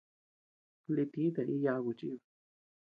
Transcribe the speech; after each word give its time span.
Lï 0.93 1.03
tita 1.13 1.41
y 1.53 1.55
yaku 1.63 1.91
chiba. 1.99 2.23